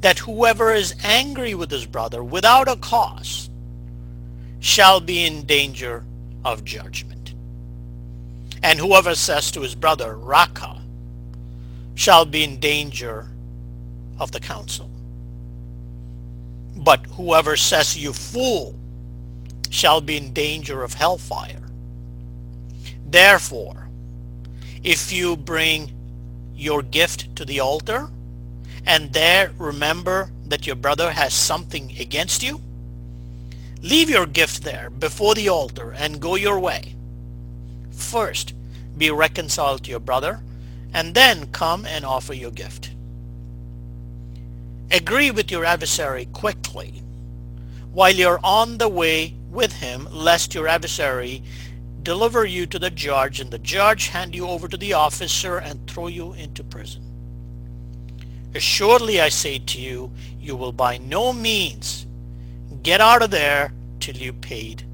that 0.00 0.18
whoever 0.20 0.72
is 0.72 0.94
angry 1.02 1.54
with 1.54 1.70
his 1.70 1.86
brother 1.86 2.22
without 2.22 2.68
a 2.68 2.76
cause 2.76 3.50
shall 4.60 5.00
be 5.00 5.24
in 5.24 5.44
danger 5.44 6.04
of 6.44 6.64
judgment. 6.64 7.34
And 8.62 8.78
whoever 8.78 9.14
says 9.14 9.50
to 9.52 9.60
his 9.60 9.74
brother, 9.74 10.16
Raca, 10.16 10.80
shall 11.94 12.24
be 12.24 12.44
in 12.44 12.60
danger 12.60 13.28
of 14.18 14.32
the 14.32 14.40
council. 14.40 14.90
But 16.76 17.04
whoever 17.06 17.56
says 17.56 17.96
you 17.98 18.12
fool 18.12 18.78
shall 19.70 20.00
be 20.00 20.16
in 20.16 20.32
danger 20.32 20.82
of 20.82 20.94
hellfire. 20.94 21.68
Therefore, 23.04 23.88
if 24.82 25.12
you 25.12 25.36
bring 25.36 25.92
your 26.54 26.82
gift 26.82 27.34
to 27.36 27.44
the 27.44 27.60
altar 27.60 28.10
and 28.88 29.12
there 29.12 29.52
remember 29.58 30.30
that 30.46 30.66
your 30.66 30.74
brother 30.74 31.12
has 31.12 31.34
something 31.34 31.94
against 32.00 32.42
you, 32.42 32.58
leave 33.82 34.08
your 34.08 34.24
gift 34.26 34.64
there 34.64 34.88
before 34.88 35.34
the 35.34 35.50
altar 35.50 35.92
and 35.92 36.22
go 36.22 36.36
your 36.36 36.58
way. 36.58 36.94
First, 37.92 38.54
be 38.96 39.10
reconciled 39.10 39.84
to 39.84 39.90
your 39.90 40.00
brother 40.00 40.40
and 40.94 41.14
then 41.14 41.52
come 41.52 41.84
and 41.84 42.06
offer 42.06 42.32
your 42.32 42.50
gift. 42.50 42.90
Agree 44.90 45.30
with 45.30 45.50
your 45.50 45.66
adversary 45.66 46.24
quickly 46.24 47.02
while 47.92 48.14
you're 48.14 48.40
on 48.42 48.78
the 48.78 48.88
way 48.88 49.34
with 49.50 49.72
him, 49.72 50.08
lest 50.10 50.54
your 50.54 50.66
adversary 50.66 51.42
deliver 52.02 52.46
you 52.46 52.64
to 52.64 52.78
the 52.78 52.90
judge, 52.90 53.38
and 53.38 53.50
the 53.50 53.58
judge 53.58 54.08
hand 54.08 54.34
you 54.34 54.46
over 54.46 54.66
to 54.66 54.78
the 54.78 54.94
officer 54.94 55.58
and 55.58 55.86
throw 55.86 56.06
you 56.06 56.32
into 56.32 56.64
prison. 56.64 57.17
Assuredly 58.54 59.20
I 59.20 59.28
say 59.28 59.58
to 59.58 59.80
you, 59.80 60.10
you 60.40 60.56
will 60.56 60.72
by 60.72 60.98
no 60.98 61.32
means 61.32 62.06
get 62.82 63.00
out 63.00 63.22
of 63.22 63.30
there 63.30 63.72
till 64.00 64.16
you 64.16 64.32
paid 64.32 64.84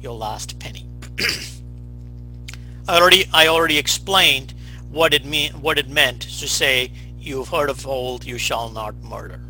your 0.00 0.14
last 0.14 0.58
penny. 0.58 0.86
I 2.88 2.98
already 2.98 3.26
I 3.32 3.48
already 3.48 3.78
explained 3.78 4.54
what 4.90 5.12
it 5.12 5.24
mean 5.24 5.52
what 5.60 5.78
it 5.78 5.88
meant 5.88 6.22
to 6.22 6.48
say 6.48 6.92
you've 7.18 7.48
heard 7.48 7.68
of 7.68 7.86
old 7.86 8.24
you 8.24 8.38
shall 8.38 8.70
not 8.70 8.94
murder. 9.02 9.40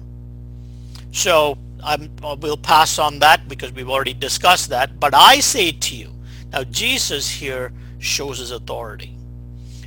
So 1.12 1.58
I'm, 1.84 2.10
uh, 2.22 2.36
we'll 2.40 2.56
pass 2.56 2.98
on 2.98 3.18
that 3.20 3.48
because 3.48 3.72
we've 3.72 3.90
already 3.90 4.14
discussed 4.14 4.70
that. 4.70 4.98
But 4.98 5.14
I 5.14 5.40
say 5.40 5.72
to 5.72 5.96
you, 5.96 6.12
now 6.52 6.64
Jesus 6.64 7.28
here 7.28 7.72
shows 7.98 8.38
his 8.38 8.50
authority. 8.50 9.16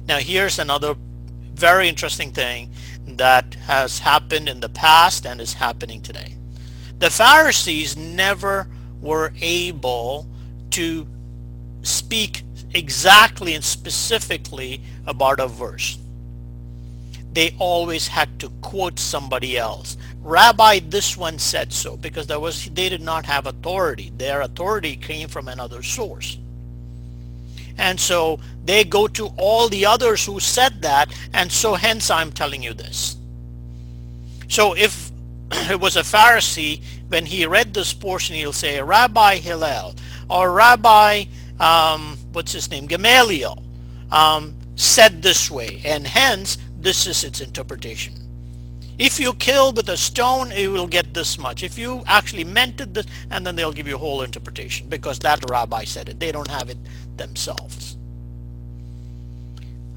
Now 0.07 0.17
here's 0.17 0.59
another 0.59 0.95
very 1.53 1.89
interesting 1.89 2.31
thing 2.31 2.71
that 3.19 3.53
has 3.67 3.99
happened 3.99 4.49
in 4.49 4.61
the 4.61 4.69
past 4.69 5.25
and 5.25 5.39
is 5.39 5.53
happening 5.53 6.01
today. 6.01 6.35
The 6.99 7.09
Pharisees 7.09 7.95
never 7.95 8.67
were 9.01 9.33
able 9.41 10.27
to 10.71 11.07
speak 11.81 12.43
exactly 12.73 13.53
and 13.55 13.63
specifically 13.63 14.81
about 15.05 15.39
a 15.39 15.47
verse. 15.47 15.97
They 17.33 17.55
always 17.59 18.07
had 18.07 18.39
to 18.39 18.49
quote 18.61 18.99
somebody 18.99 19.57
else. 19.57 19.97
Rabbi, 20.21 20.79
this 20.79 21.15
one 21.15 21.39
said 21.39 21.71
so 21.71 21.97
because 21.97 22.27
there 22.27 22.39
was 22.39 22.65
they 22.71 22.89
did 22.89 23.01
not 23.01 23.25
have 23.25 23.45
authority. 23.45 24.11
Their 24.17 24.41
authority 24.41 24.95
came 24.95 25.27
from 25.27 25.47
another 25.47 25.83
source. 25.83 26.38
And 27.79 27.97
so 27.99 28.39
they 28.65 28.83
go 28.83 29.07
to 29.07 29.27
all 29.37 29.69
the 29.69 29.85
others 29.85 30.25
who 30.25 30.39
said 30.41 30.81
that, 30.81 31.11
and 31.33 31.49
so 31.49 31.75
hence 31.75 32.11
I'm 32.11 32.31
telling 32.31 32.61
you 32.61 32.73
this. 32.73 33.15
So 34.49 34.75
if 34.75 35.11
it 35.71 35.79
was 35.79 35.95
a 35.95 36.01
Pharisee, 36.01 36.83
when 37.07 37.25
he 37.25 37.45
read 37.45 37.73
this 37.73 37.93
portion, 37.93 38.35
he'll 38.35 38.51
say, 38.51 38.81
Rabbi 38.81 39.37
Hillel, 39.37 39.95
or 40.29 40.51
Rabbi, 40.51 41.23
um, 41.59 42.17
what's 42.33 42.51
his 42.51 42.69
name, 42.69 42.85
Gamaliel, 42.85 43.63
um, 44.11 44.53
said 44.75 45.21
this 45.21 45.49
way, 45.49 45.81
and 45.85 46.05
hence 46.05 46.57
this 46.79 47.07
is 47.07 47.23
its 47.23 47.39
interpretation. 47.39 48.18
If 48.99 49.17
you 49.17 49.33
kill 49.33 49.71
with 49.71 49.87
a 49.87 49.95
stone, 49.95 50.51
it 50.51 50.67
will 50.67 50.85
get 50.85 51.13
this 51.13 51.37
much. 51.37 51.63
If 51.63 51.77
you 51.77 52.03
actually 52.05 52.43
meant 52.43 52.81
it, 52.81 52.93
this, 52.93 53.05
and 53.31 53.47
then 53.47 53.55
they'll 53.55 53.71
give 53.71 53.87
you 53.87 53.95
a 53.95 53.99
whole 53.99 54.21
interpretation 54.23 54.89
because 54.89 55.19
that 55.19 55.49
rabbi 55.49 55.85
said 55.85 56.09
it. 56.09 56.19
They 56.19 56.33
don't 56.33 56.49
have 56.49 56.69
it 56.69 56.77
themselves. 57.15 57.97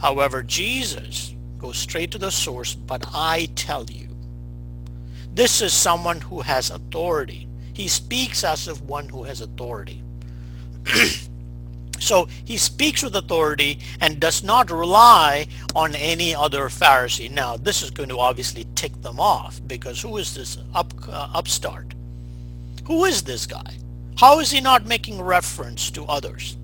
However, 0.00 0.42
Jesus 0.44 1.34
goes 1.58 1.78
straight 1.78 2.12
to 2.12 2.18
the 2.18 2.30
source, 2.30 2.74
but 2.74 3.04
I 3.12 3.48
tell 3.56 3.84
you. 3.90 4.08
This 5.34 5.60
is 5.62 5.72
someone 5.72 6.20
who 6.20 6.40
has 6.42 6.70
authority. 6.70 7.48
He 7.72 7.88
speaks 7.88 8.44
as 8.44 8.68
of 8.68 8.82
one 8.82 9.08
who 9.08 9.24
has 9.24 9.40
authority. 9.40 10.02
So 12.02 12.26
he 12.44 12.56
speaks 12.56 13.02
with 13.02 13.14
authority 13.14 13.78
and 14.00 14.18
does 14.18 14.42
not 14.42 14.70
rely 14.70 15.46
on 15.74 15.94
any 15.94 16.34
other 16.34 16.68
Pharisee. 16.68 17.30
Now, 17.30 17.56
this 17.56 17.82
is 17.82 17.90
going 17.90 18.08
to 18.08 18.18
obviously 18.18 18.66
tick 18.74 19.00
them 19.02 19.20
off 19.20 19.60
because 19.66 20.02
who 20.02 20.16
is 20.18 20.34
this 20.34 20.58
up, 20.74 20.92
uh, 21.08 21.28
upstart? 21.32 21.94
Who 22.86 23.04
is 23.04 23.22
this 23.22 23.46
guy? 23.46 23.76
How 24.16 24.40
is 24.40 24.50
he 24.50 24.60
not 24.60 24.84
making 24.84 25.22
reference 25.22 25.90
to 25.92 26.04
others? 26.06 26.56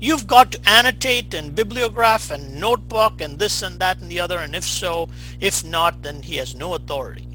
You've 0.00 0.26
got 0.26 0.52
to 0.52 0.68
annotate 0.68 1.34
and 1.34 1.54
bibliograph 1.54 2.30
and 2.30 2.58
notebook 2.58 3.20
and 3.20 3.38
this 3.38 3.60
and 3.60 3.78
that 3.80 3.98
and 3.98 4.10
the 4.10 4.20
other. 4.20 4.38
And 4.38 4.56
if 4.56 4.64
so, 4.64 5.10
if 5.40 5.62
not, 5.62 6.02
then 6.02 6.22
he 6.22 6.36
has 6.36 6.54
no 6.54 6.72
authority. 6.72 7.28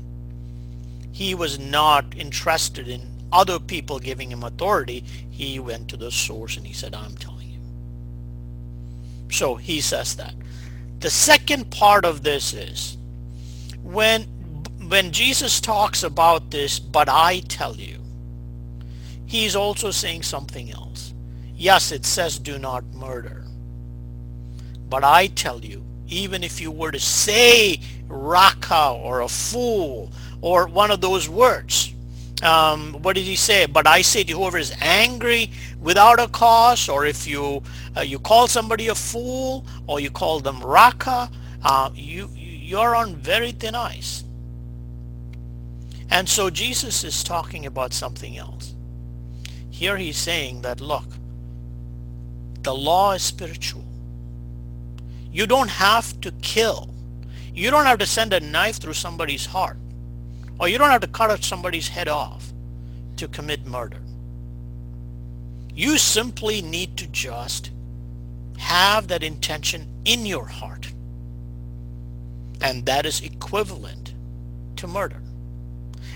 He 1.11 1.35
was 1.35 1.59
not 1.59 2.05
interested 2.17 2.87
in 2.87 3.15
other 3.31 3.59
people 3.59 3.99
giving 3.99 4.31
him 4.31 4.43
authority. 4.43 5.01
He 5.29 5.59
went 5.59 5.89
to 5.89 5.97
the 5.97 6.09
source 6.09 6.57
and 6.57 6.65
he 6.65 6.73
said, 6.73 6.95
I'm 6.95 7.15
telling. 7.17 7.34
So 9.35 9.55
he 9.55 9.81
says 9.81 10.15
that. 10.15 10.33
The 10.99 11.09
second 11.09 11.69
part 11.69 12.05
of 12.05 12.23
this 12.23 12.53
is 12.53 12.97
when 13.83 14.23
when 14.87 15.11
Jesus 15.11 15.59
talks 15.59 16.03
about 16.03 16.51
this, 16.51 16.79
but 16.79 17.09
I 17.09 17.41
tell 17.49 17.75
you, 17.75 17.99
he's 19.25 19.55
also 19.55 19.91
saying 19.91 20.23
something 20.23 20.71
else. 20.71 21.13
Yes, 21.53 21.91
it 21.91 22.05
says 22.05 22.39
do 22.39 22.57
not 22.57 22.85
murder. 22.93 23.43
But 24.87 25.03
I 25.03 25.27
tell 25.27 25.65
you, 25.65 25.83
even 26.07 26.43
if 26.43 26.61
you 26.61 26.71
were 26.71 26.91
to 26.91 26.99
say 26.99 27.81
raca 28.07 28.91
or 28.91 29.21
a 29.21 29.27
fool 29.27 30.13
or 30.39 30.67
one 30.67 30.91
of 30.91 31.01
those 31.01 31.27
words, 31.27 31.94
um, 32.43 32.93
what 33.01 33.15
did 33.15 33.23
he 33.23 33.35
say? 33.35 33.65
But 33.65 33.87
I 33.87 34.01
say 34.01 34.23
to 34.23 34.33
whoever 34.33 34.57
is 34.57 34.73
angry 34.81 35.51
without 35.79 36.19
a 36.19 36.27
cause, 36.27 36.89
or 36.89 37.05
if 37.05 37.25
you 37.25 37.63
uh, 37.95 38.01
you 38.01 38.19
call 38.19 38.47
somebody 38.47 38.87
a 38.89 38.95
fool, 38.95 39.65
or 39.87 39.99
you 39.99 40.11
call 40.11 40.39
them 40.39 40.61
raca, 40.61 41.29
uh, 41.63 41.89
you 41.93 42.29
you're 42.35 42.95
on 42.95 43.15
very 43.15 43.51
thin 43.51 43.75
ice. 43.75 44.23
And 46.09 46.27
so 46.27 46.49
Jesus 46.49 47.03
is 47.03 47.23
talking 47.23 47.65
about 47.65 47.93
something 47.93 48.37
else. 48.37 48.75
Here 49.69 49.97
he's 49.97 50.17
saying 50.17 50.61
that 50.61 50.81
look, 50.81 51.05
the 52.61 52.73
law 52.73 53.13
is 53.13 53.21
spiritual. 53.21 53.83
You 55.31 55.45
don't 55.45 55.69
have 55.69 56.19
to 56.21 56.31
kill. 56.41 56.89
You 57.53 57.71
don't 57.71 57.85
have 57.85 57.99
to 57.99 58.05
send 58.05 58.33
a 58.33 58.39
knife 58.39 58.77
through 58.77 58.93
somebody's 58.93 59.45
heart. 59.45 59.77
Or 60.59 60.69
you 60.69 60.77
don't 60.77 60.89
have 60.89 61.01
to 61.01 61.07
cut 61.07 61.43
somebody's 61.43 61.89
head 61.89 62.07
off 62.07 62.53
to 63.17 63.27
commit 63.27 63.65
murder. 63.65 64.01
You 65.73 65.97
simply 65.97 66.61
need 66.61 66.97
to 66.97 67.07
just 67.07 67.71
have 68.57 69.09
that 69.09 69.23
intention 69.23 70.01
in 70.05 70.25
your 70.25 70.45
heart. 70.45 70.93
And 72.61 72.85
that 72.85 73.05
is 73.05 73.21
equivalent 73.21 74.13
to 74.77 74.87
murder. 74.87 75.21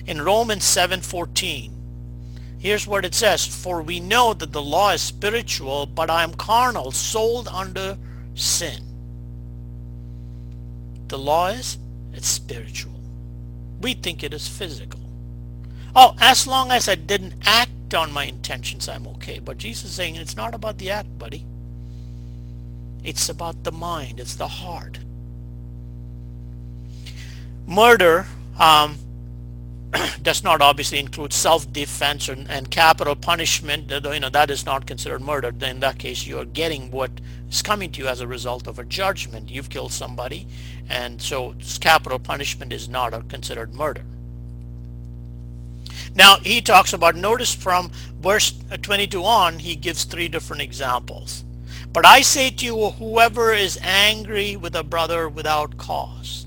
In 0.05 0.21
Romans 0.21 0.63
7:14, 0.63 1.73
here's 2.57 2.87
what 2.87 3.03
it 3.03 3.13
says, 3.13 3.45
"For 3.45 3.81
we 3.81 3.99
know 3.99 4.33
that 4.33 4.53
the 4.53 4.61
law 4.61 4.91
is 4.91 5.01
spiritual, 5.01 5.85
but 5.85 6.09
I 6.09 6.23
am 6.23 6.33
carnal, 6.33 6.91
sold 6.91 7.49
under 7.49 7.97
sin." 8.35 8.85
The 11.09 11.19
law 11.19 11.47
is 11.47 11.77
it's 12.13 12.27
spiritual 12.27 12.98
we 13.79 13.93
think 13.93 14.23
it 14.23 14.33
is 14.33 14.47
physical. 14.47 14.99
Oh, 15.95 16.15
as 16.19 16.45
long 16.45 16.71
as 16.71 16.87
I 16.87 16.95
didn't 16.95 17.33
act 17.45 17.93
on 17.93 18.11
my 18.11 18.25
intentions, 18.25 18.87
I'm 18.87 19.07
okay. 19.07 19.39
But 19.39 19.57
Jesus 19.57 19.89
is 19.89 19.95
saying 19.95 20.15
it's 20.15 20.35
not 20.35 20.53
about 20.53 20.77
the 20.77 20.91
act, 20.91 21.17
buddy. 21.17 21.45
It's 23.03 23.29
about 23.29 23.63
the 23.63 23.71
mind. 23.71 24.19
It's 24.19 24.35
the 24.35 24.47
heart. 24.47 24.99
Murder 27.65 28.27
um, 28.59 28.97
does 30.21 30.43
not 30.43 30.61
obviously 30.61 30.99
include 30.99 31.33
self-defense 31.33 32.29
and, 32.29 32.49
and, 32.49 32.69
capital 32.69 33.15
punishment. 33.15 33.89
You 33.89 34.19
know 34.19 34.29
that 34.29 34.51
is 34.51 34.65
not 34.65 34.85
considered 34.85 35.21
murder. 35.21 35.51
Then 35.51 35.71
in 35.71 35.79
that 35.79 35.97
case, 35.97 36.27
you 36.27 36.37
are 36.39 36.45
getting 36.45 36.91
what 36.91 37.11
is 37.49 37.61
coming 37.61 37.91
to 37.93 38.01
you 38.01 38.07
as 38.07 38.21
a 38.21 38.27
result 38.27 38.67
of 38.67 38.77
a 38.77 38.83
judgment. 38.83 39.49
You've 39.49 39.69
killed 39.69 39.91
somebody, 39.91 40.47
and 40.89 41.21
so 41.21 41.55
capital 41.79 42.19
punishment 42.19 42.71
is 42.71 42.87
not 42.87 43.29
considered 43.29 43.73
murder. 43.73 44.03
Now 46.13 46.37
he 46.37 46.61
talks 46.61 46.93
about. 46.93 47.15
Notice 47.15 47.53
from 47.53 47.91
verse 48.19 48.53
uh, 48.71 48.77
22 48.77 49.23
on, 49.23 49.59
he 49.59 49.75
gives 49.75 50.03
three 50.03 50.27
different 50.27 50.61
examples. 50.61 51.43
But 51.91 52.05
I 52.05 52.21
say 52.21 52.51
to 52.51 52.65
you, 52.65 52.89
whoever 52.91 53.53
is 53.53 53.79
angry 53.81 54.55
with 54.55 54.75
a 54.75 54.83
brother 54.83 55.27
without 55.27 55.77
cause 55.77 56.45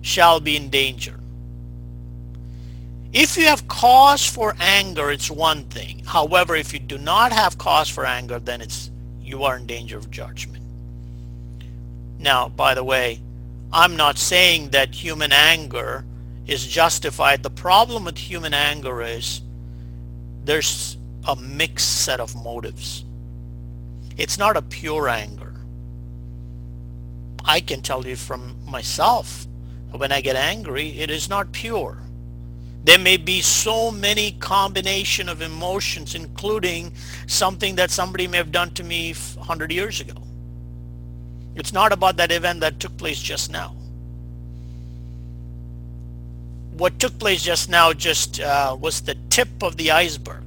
shall 0.00 0.38
be 0.40 0.56
in 0.56 0.68
danger. 0.70 1.21
If 3.12 3.36
you 3.36 3.44
have 3.44 3.68
cause 3.68 4.26
for 4.26 4.56
anger, 4.58 5.10
it's 5.10 5.30
one 5.30 5.64
thing. 5.64 6.02
However, 6.06 6.56
if 6.56 6.72
you 6.72 6.78
do 6.78 6.96
not 6.96 7.30
have 7.30 7.58
cause 7.58 7.88
for 7.88 8.06
anger, 8.06 8.38
then 8.38 8.62
it's 8.62 8.90
you 9.20 9.44
are 9.44 9.56
in 9.56 9.66
danger 9.66 9.98
of 9.98 10.10
judgment. 10.10 10.64
Now, 12.18 12.48
by 12.48 12.74
the 12.74 12.84
way, 12.84 13.20
I'm 13.70 13.96
not 13.96 14.16
saying 14.16 14.70
that 14.70 14.94
human 14.94 15.32
anger 15.32 16.04
is 16.46 16.66
justified. 16.66 17.42
The 17.42 17.50
problem 17.50 18.04
with 18.04 18.16
human 18.16 18.54
anger 18.54 19.02
is 19.02 19.42
there's 20.44 20.96
a 21.28 21.36
mixed 21.36 22.02
set 22.04 22.18
of 22.18 22.34
motives. 22.34 23.04
It's 24.16 24.38
not 24.38 24.56
a 24.56 24.62
pure 24.62 25.08
anger. 25.08 25.54
I 27.44 27.60
can 27.60 27.82
tell 27.82 28.06
you 28.06 28.16
from 28.16 28.56
myself, 28.64 29.46
when 29.90 30.12
I 30.12 30.20
get 30.20 30.36
angry, 30.36 30.98
it 30.98 31.10
is 31.10 31.28
not 31.28 31.52
pure. 31.52 31.98
There 32.84 32.98
may 32.98 33.16
be 33.16 33.40
so 33.42 33.92
many 33.92 34.32
combination 34.32 35.28
of 35.28 35.40
emotions, 35.40 36.16
including 36.16 36.92
something 37.28 37.76
that 37.76 37.92
somebody 37.92 38.26
may 38.26 38.38
have 38.38 38.50
done 38.50 38.70
to 38.74 38.82
me 38.82 39.12
100 39.12 39.70
years 39.70 40.00
ago. 40.00 40.14
It's 41.54 41.72
not 41.72 41.92
about 41.92 42.16
that 42.16 42.32
event 42.32 42.60
that 42.60 42.80
took 42.80 42.96
place 42.96 43.20
just 43.20 43.52
now. 43.52 43.76
What 46.72 46.98
took 46.98 47.16
place 47.20 47.42
just 47.42 47.70
now 47.70 47.92
just 47.92 48.40
uh, 48.40 48.76
was 48.80 49.02
the 49.02 49.14
tip 49.30 49.62
of 49.62 49.76
the 49.76 49.92
iceberg. 49.92 50.42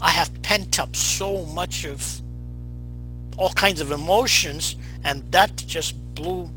I 0.00 0.10
have 0.10 0.42
pent 0.42 0.80
up 0.80 0.96
so 0.96 1.44
much 1.46 1.84
of 1.84 2.20
all 3.36 3.50
kinds 3.50 3.80
of 3.80 3.92
emotions 3.92 4.74
and 5.04 5.30
that 5.30 5.54
just 5.68 5.94
blew 6.16 6.50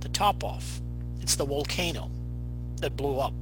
the 0.00 0.08
top 0.08 0.42
off. 0.42 0.80
It's 1.20 1.36
the 1.36 1.44
volcano 1.44 2.10
that 2.80 2.96
blew 2.96 3.20
up 3.20 3.34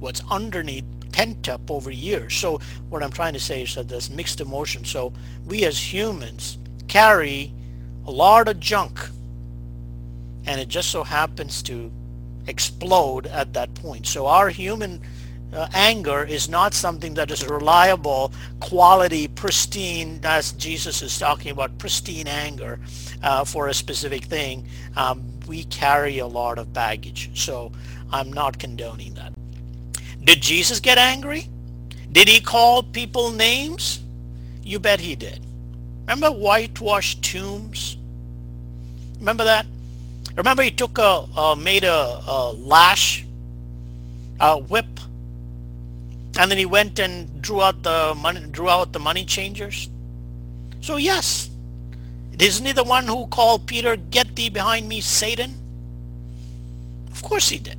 what's 0.00 0.22
underneath 0.30 0.84
pent 1.12 1.48
up 1.48 1.70
over 1.70 1.90
years. 1.90 2.34
So 2.34 2.60
what 2.88 3.02
I'm 3.02 3.10
trying 3.10 3.32
to 3.34 3.40
say 3.40 3.62
is 3.62 3.74
that 3.74 3.88
there's 3.88 4.10
mixed 4.10 4.40
emotion. 4.40 4.84
So 4.84 5.12
we 5.46 5.64
as 5.64 5.92
humans 5.92 6.58
carry 6.86 7.52
a 8.06 8.10
lot 8.10 8.48
of 8.48 8.60
junk 8.60 9.00
and 10.46 10.60
it 10.60 10.68
just 10.68 10.90
so 10.90 11.04
happens 11.04 11.62
to 11.64 11.92
explode 12.46 13.26
at 13.26 13.52
that 13.52 13.74
point. 13.74 14.06
So 14.06 14.26
our 14.26 14.48
human 14.48 15.02
uh, 15.52 15.68
anger 15.74 16.24
is 16.24 16.48
not 16.48 16.74
something 16.74 17.14
that 17.14 17.30
is 17.30 17.46
reliable, 17.46 18.32
quality, 18.60 19.28
pristine, 19.28 20.20
as 20.24 20.52
Jesus 20.52 21.02
is 21.02 21.18
talking 21.18 21.50
about, 21.50 21.76
pristine 21.78 22.26
anger 22.26 22.78
uh, 23.22 23.44
for 23.44 23.68
a 23.68 23.74
specific 23.74 24.24
thing. 24.24 24.66
Um, 24.96 25.38
we 25.46 25.64
carry 25.64 26.18
a 26.18 26.26
lot 26.26 26.58
of 26.58 26.72
baggage. 26.72 27.30
So 27.34 27.72
I'm 28.12 28.32
not 28.32 28.58
condoning 28.58 29.14
that. 29.14 29.37
Did 30.28 30.42
Jesus 30.42 30.78
get 30.78 30.98
angry? 30.98 31.48
Did 32.12 32.28
he 32.28 32.38
call 32.38 32.82
people 32.82 33.30
names? 33.30 34.00
You 34.62 34.78
bet 34.78 35.00
he 35.00 35.16
did. 35.16 35.40
Remember 36.02 36.30
whitewashed 36.30 37.24
tombs? 37.24 37.96
Remember 39.20 39.44
that? 39.44 39.64
Remember 40.36 40.62
he 40.62 40.70
took 40.70 40.98
a, 40.98 41.56
made 41.56 41.84
a, 41.84 42.20
a 42.26 42.52
lash, 42.52 43.24
a 44.38 44.58
whip, 44.58 45.00
and 46.38 46.50
then 46.50 46.58
he 46.58 46.66
went 46.66 46.98
and 46.98 47.40
drew 47.40 47.62
out 47.62 47.82
the 47.82 48.14
money, 48.14 48.40
drew 48.50 48.68
out 48.68 48.92
the 48.92 48.98
money 48.98 49.24
changers. 49.24 49.88
So 50.82 50.96
yes, 50.96 51.48
isn't 52.38 52.66
he 52.66 52.72
the 52.72 52.84
one 52.84 53.06
who 53.06 53.28
called 53.28 53.66
Peter, 53.66 53.96
"Get 53.96 54.36
thee 54.36 54.50
behind 54.50 54.90
me, 54.90 55.00
Satan"? 55.00 55.54
Of 57.12 57.22
course 57.22 57.48
he 57.48 57.58
did. 57.58 57.78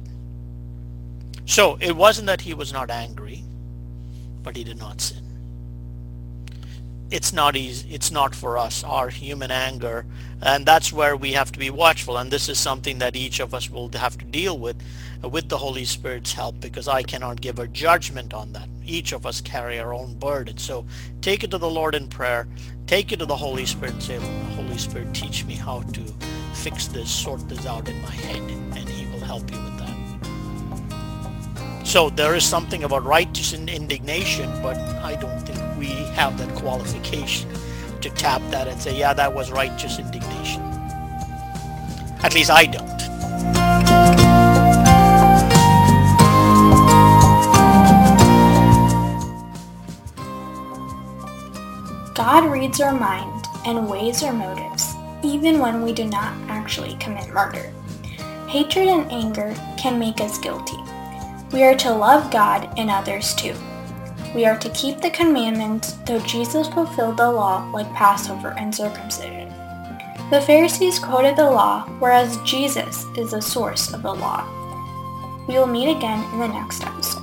So 1.50 1.80
it 1.82 1.96
wasn't 1.96 2.28
that 2.28 2.42
he 2.42 2.54
was 2.54 2.72
not 2.72 2.92
angry, 2.92 3.44
but 4.44 4.56
he 4.56 4.64
did 4.64 4.78
not 4.78 5.02
sin. 5.02 5.26
It's 7.12 7.34
not 7.34 7.56
easy. 7.56 7.94
It's 7.94 8.12
not 8.12 8.36
for 8.36 8.58
us, 8.60 8.84
our 8.84 9.10
human 9.10 9.52
anger. 9.52 10.06
And 10.44 10.66
that's 10.66 10.94
where 10.94 11.18
we 11.18 11.34
have 11.34 11.52
to 11.54 11.60
be 11.60 11.72
watchful. 11.72 12.18
And 12.18 12.32
this 12.32 12.50
is 12.50 12.60
something 12.60 13.00
that 13.00 13.16
each 13.16 13.40
of 13.40 13.54
us 13.56 13.70
will 13.70 13.90
have 13.94 14.18
to 14.20 14.26
deal 14.26 14.60
with 14.60 14.78
uh, 15.24 15.30
with 15.30 15.50
the 15.50 15.58
Holy 15.58 15.86
Spirit's 15.86 16.34
help 16.34 16.60
because 16.62 16.88
I 16.88 17.04
cannot 17.04 17.42
give 17.42 17.60
a 17.60 17.68
judgment 17.68 18.34
on 18.34 18.54
that. 18.54 18.70
each 18.86 19.14
of 19.14 19.26
us 19.26 19.42
carry 19.42 19.80
our 19.80 19.94
own 19.94 20.16
burden. 20.20 20.58
So 20.58 20.86
take 21.22 21.44
it 21.44 21.52
to 21.52 21.58
the 21.58 21.70
Lord 21.70 21.96
in 21.96 22.08
prayer. 22.10 22.48
Take 22.88 23.12
it 23.12 23.20
to 23.20 23.26
the 23.28 23.38
Holy 23.38 23.66
Spirit 23.66 23.96
and 23.96 24.04
say, 24.04 24.20
Holy 24.56 24.78
Spirit, 24.78 25.14
teach 25.16 25.46
me 25.46 25.56
how 25.56 25.82
to 25.82 26.02
fix 26.54 26.88
this, 26.88 27.12
sort 27.12 27.48
this 27.50 27.66
out 27.66 27.90
in 27.90 28.02
my 28.04 28.12
head, 28.12 28.42
and 28.42 28.90
he 28.90 29.06
will 29.12 29.26
help 29.26 29.52
you 29.52 29.58
with. 29.64 29.79
So 31.90 32.12
there 32.12 32.36
is 32.36 32.46
something 32.46 32.84
about 32.84 33.04
righteous 33.04 33.52
indignation, 33.52 34.48
but 34.62 34.78
I 35.02 35.16
don't 35.16 35.40
think 35.40 35.58
we 35.76 35.88
have 36.14 36.38
that 36.38 36.54
qualification 36.56 37.50
to 38.02 38.12
tap 38.12 38.44
that 38.52 38.68
and 38.68 38.80
say, 38.80 38.96
yeah, 38.96 39.12
that 39.16 39.34
was 39.34 39.50
righteous 39.50 39.98
indignation. 39.98 40.62
At 42.22 42.36
least 42.36 42.52
I 42.52 42.68
don't. 42.68 42.86
God 52.14 52.52
reads 52.52 52.80
our 52.82 52.94
mind 52.94 53.48
and 53.66 53.90
weighs 53.90 54.22
our 54.22 54.32
motives, 54.32 54.94
even 55.24 55.58
when 55.58 55.82
we 55.82 55.94
do 55.94 56.06
not 56.06 56.38
actually 56.50 56.94
commit 56.98 57.30
murder. 57.30 57.74
Hatred 58.48 58.88
and 58.88 59.12
anger 59.12 59.56
can 59.76 59.98
make 59.98 60.22
us 60.22 60.38
guilty. 60.38 60.78
We 61.52 61.64
are 61.64 61.76
to 61.76 61.92
love 61.92 62.32
God 62.32 62.72
and 62.78 62.90
others 62.92 63.34
too. 63.34 63.56
We 64.36 64.46
are 64.46 64.58
to 64.60 64.70
keep 64.70 65.02
the 65.02 65.10
commandments, 65.10 65.94
though 66.06 66.20
Jesus 66.20 66.68
fulfilled 66.68 67.18
the 67.18 67.32
law 67.32 67.68
like 67.74 67.92
Passover 67.94 68.54
and 68.58 68.74
circumcision. 68.74 69.50
The 70.30 70.44
Pharisees 70.46 71.00
quoted 71.00 71.36
the 71.36 71.50
law, 71.50 71.86
whereas 71.98 72.38
Jesus 72.46 73.04
is 73.18 73.32
the 73.32 73.42
source 73.42 73.92
of 73.92 74.04
the 74.04 74.14
law. 74.14 74.46
We 75.48 75.56
will 75.56 75.66
meet 75.66 75.90
again 75.90 76.24
in 76.34 76.40
the 76.40 76.48
next 76.48 76.86
episode. 76.86 77.19